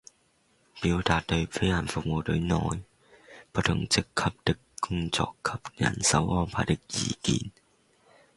[0.81, 2.55] 表達對飛行服務隊內
[3.51, 7.51] 不同職級的工作及人手安排的意見